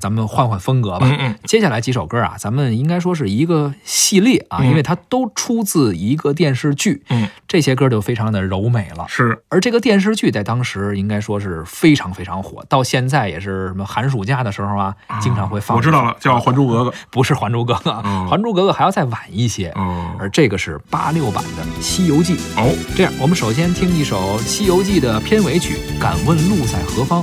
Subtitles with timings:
[0.00, 1.08] 咱们换换风格吧。
[1.10, 7.02] 嗯嗯，接下来几首歌啊，咱们应该说是一个系列啊，嗯因为它都出自一个电视剧。
[7.08, 9.04] 嗯，这些歌就非常的柔美了。
[9.08, 15.76] 是而这个电视剧在当时应该说是非常非常火，到现在也是什么寒暑假的时候啊，经常会放。
[15.76, 16.90] 我知道了，叫《还珠格格》。
[17.10, 19.70] 不是《还珠格格》哦还珠格格》还要再晚一些。
[19.70, 22.36] 哦而这个是八六版的《西游记》。
[22.56, 27.20] 哦，这样，我们首先听一首《西游记》的片尾曲《敢问路在何方》，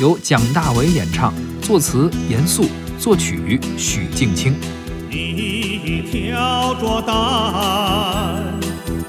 [0.00, 2.66] 由蒋大为演唱，作词严肃，
[2.98, 4.54] 作曲许镜清。
[5.08, 7.14] 你挑着担，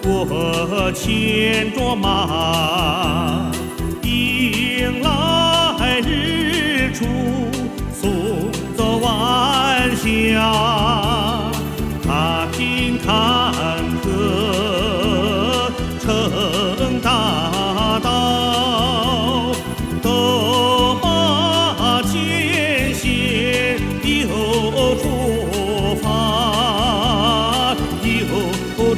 [0.03, 3.51] 我牵着马，
[4.03, 7.05] 迎来日出，
[7.91, 10.82] 送走晚霞。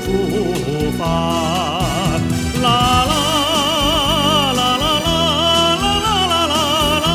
[0.06, 1.04] 出发
[2.62, 2.68] 啦
[3.10, 3.14] 啦
[4.54, 5.10] 啦啦啦
[5.82, 7.08] 啦啦啦啦啦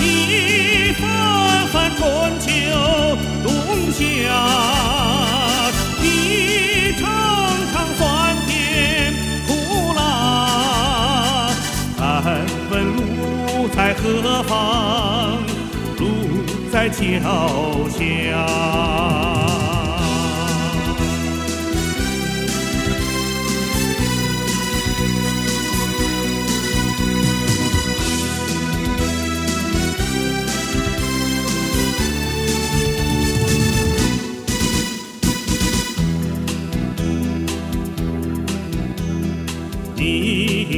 [0.00, 0.02] 一
[0.98, 1.00] 番
[1.68, 2.00] 番春
[2.40, 2.46] 秋
[3.44, 3.46] 冬
[3.92, 4.00] 夏
[6.02, 6.04] 一
[6.98, 7.00] 场
[7.72, 8.00] 场酸
[8.48, 9.14] 甜
[9.46, 9.48] 苦
[9.94, 9.98] 辣
[11.96, 12.02] 敢
[12.72, 14.02] 问路在何
[14.42, 15.38] 方
[15.96, 16.02] 路
[16.72, 16.98] 在脚
[17.88, 19.07] 下。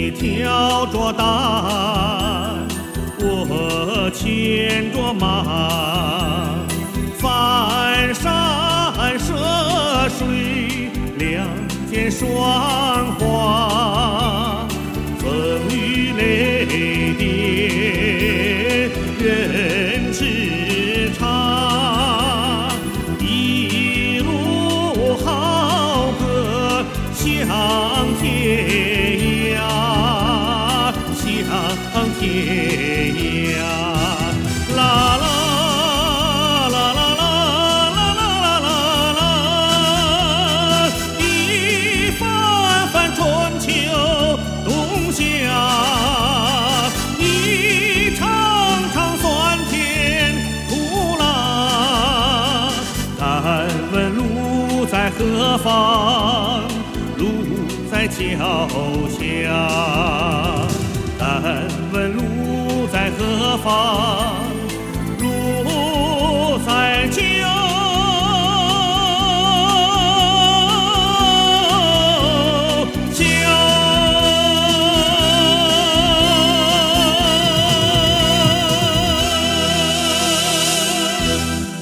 [0.02, 1.26] 你挑着担，
[3.18, 6.56] 我牵着马，
[7.18, 8.24] 翻山
[9.18, 9.36] 涉
[10.08, 11.46] 水，两
[11.90, 12.24] 肩霜
[13.18, 13.29] 花，
[55.50, 56.62] 何方？
[57.18, 57.26] 路
[57.90, 58.16] 在脚
[59.08, 59.18] 下。
[61.18, 61.42] 敢
[61.92, 64.59] 问路在何方？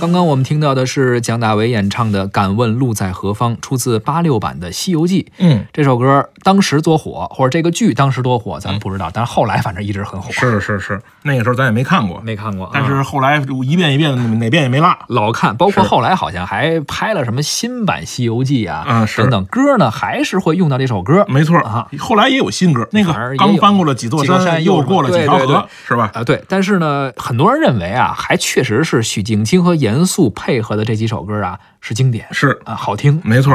[0.01, 5.25] 刚刚我们听到的是蒋大为演唱的《敢问路在何方》，出自八六版的《西游记》。
[5.39, 10.31] 嗯，这首歌当时多火，或者这个剧当时多火，咱们不知道，但是后来反正一直很火。
[10.31, 14.89] 是是是，那个时候咱也没看过，没看过啊，但是后来一遍一遍的哪遍也没落。
[15.09, 21.25] 老看，包括后来好像还拍了什么新版《西游记》啊，等等歌呢，还是会用到这首歌。
[21.29, 26.13] 没错啊，后来也有新歌，那个刚翻过了几座山又过了几条河，是吧？
[26.15, 33.21] 啊，对，但是呢，很多人认为啊，还确实是许镜清和严肃配合的这几首歌啊是经典，是，啊好听。
[33.25, 33.47] 没错。